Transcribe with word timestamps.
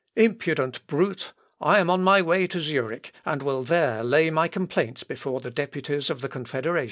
"Impudent 0.15 0.87
brute! 0.87 1.31
I 1.59 1.77
am 1.77 1.91
on 1.91 2.01
my 2.01 2.23
way 2.23 2.47
to 2.47 2.59
Zurich, 2.59 3.13
and 3.23 3.43
will 3.43 3.61
there 3.63 4.03
lay 4.03 4.31
my 4.31 4.47
complaint 4.47 5.07
before 5.07 5.41
the 5.41 5.51
deputies 5.51 6.09
of 6.09 6.21
the 6.21 6.27
Confederation." 6.27 6.79